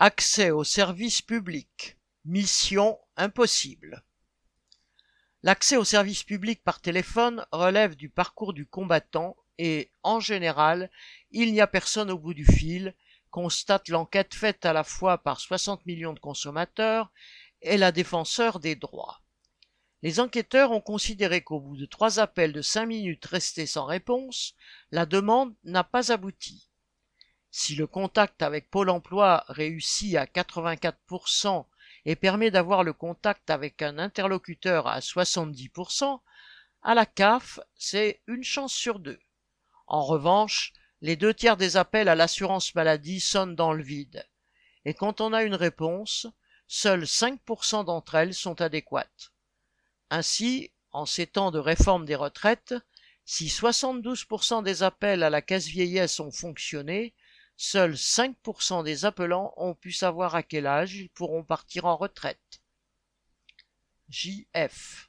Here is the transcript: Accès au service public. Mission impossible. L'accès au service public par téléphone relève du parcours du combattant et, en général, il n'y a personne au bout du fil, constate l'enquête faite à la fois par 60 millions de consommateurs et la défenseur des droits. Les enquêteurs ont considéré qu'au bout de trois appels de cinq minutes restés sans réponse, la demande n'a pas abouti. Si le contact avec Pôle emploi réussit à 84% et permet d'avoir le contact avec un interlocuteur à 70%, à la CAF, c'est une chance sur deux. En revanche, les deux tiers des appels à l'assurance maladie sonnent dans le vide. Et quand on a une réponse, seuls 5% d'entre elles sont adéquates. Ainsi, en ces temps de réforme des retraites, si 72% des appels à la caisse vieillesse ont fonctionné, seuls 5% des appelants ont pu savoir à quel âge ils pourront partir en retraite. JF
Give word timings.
Accès 0.00 0.52
au 0.52 0.62
service 0.62 1.22
public. 1.22 1.98
Mission 2.24 3.00
impossible. 3.16 4.04
L'accès 5.42 5.76
au 5.76 5.82
service 5.82 6.22
public 6.22 6.62
par 6.62 6.80
téléphone 6.80 7.44
relève 7.50 7.96
du 7.96 8.08
parcours 8.08 8.52
du 8.52 8.64
combattant 8.64 9.36
et, 9.58 9.90
en 10.04 10.20
général, 10.20 10.88
il 11.32 11.52
n'y 11.52 11.60
a 11.60 11.66
personne 11.66 12.12
au 12.12 12.16
bout 12.16 12.32
du 12.32 12.44
fil, 12.44 12.94
constate 13.32 13.88
l'enquête 13.88 14.34
faite 14.34 14.64
à 14.64 14.72
la 14.72 14.84
fois 14.84 15.18
par 15.18 15.40
60 15.40 15.84
millions 15.84 16.12
de 16.12 16.20
consommateurs 16.20 17.10
et 17.60 17.76
la 17.76 17.90
défenseur 17.90 18.60
des 18.60 18.76
droits. 18.76 19.20
Les 20.02 20.20
enquêteurs 20.20 20.70
ont 20.70 20.80
considéré 20.80 21.42
qu'au 21.42 21.58
bout 21.58 21.76
de 21.76 21.86
trois 21.86 22.20
appels 22.20 22.52
de 22.52 22.62
cinq 22.62 22.86
minutes 22.86 23.26
restés 23.26 23.66
sans 23.66 23.86
réponse, 23.86 24.54
la 24.92 25.06
demande 25.06 25.56
n'a 25.64 25.82
pas 25.82 26.12
abouti. 26.12 26.67
Si 27.50 27.74
le 27.74 27.86
contact 27.86 28.42
avec 28.42 28.70
Pôle 28.70 28.90
emploi 28.90 29.44
réussit 29.48 30.16
à 30.16 30.26
84% 30.26 31.66
et 32.04 32.16
permet 32.16 32.50
d'avoir 32.50 32.84
le 32.84 32.92
contact 32.92 33.50
avec 33.50 33.82
un 33.82 33.98
interlocuteur 33.98 34.86
à 34.86 35.00
70%, 35.00 36.20
à 36.82 36.94
la 36.94 37.06
CAF, 37.06 37.60
c'est 37.74 38.20
une 38.26 38.44
chance 38.44 38.72
sur 38.72 38.98
deux. 38.98 39.18
En 39.86 40.04
revanche, 40.04 40.72
les 41.00 41.16
deux 41.16 41.34
tiers 41.34 41.56
des 41.56 41.76
appels 41.76 42.08
à 42.08 42.14
l'assurance 42.14 42.74
maladie 42.74 43.20
sonnent 43.20 43.56
dans 43.56 43.72
le 43.72 43.82
vide. 43.82 44.26
Et 44.84 44.94
quand 44.94 45.20
on 45.20 45.32
a 45.32 45.42
une 45.42 45.54
réponse, 45.54 46.26
seuls 46.66 47.04
5% 47.04 47.84
d'entre 47.84 48.14
elles 48.14 48.34
sont 48.34 48.60
adéquates. 48.60 49.32
Ainsi, 50.10 50.70
en 50.92 51.06
ces 51.06 51.26
temps 51.26 51.50
de 51.50 51.58
réforme 51.58 52.04
des 52.04 52.14
retraites, 52.14 52.74
si 53.24 53.46
72% 53.48 54.62
des 54.62 54.82
appels 54.82 55.22
à 55.22 55.30
la 55.30 55.42
caisse 55.42 55.66
vieillesse 55.66 56.20
ont 56.20 56.30
fonctionné, 56.30 57.14
seuls 57.58 57.96
5% 57.96 58.84
des 58.84 59.04
appelants 59.04 59.52
ont 59.56 59.74
pu 59.74 59.92
savoir 59.92 60.34
à 60.34 60.42
quel 60.42 60.66
âge 60.66 60.94
ils 60.94 61.10
pourront 61.10 61.44
partir 61.44 61.84
en 61.84 61.96
retraite. 61.96 62.62
JF 64.08 65.07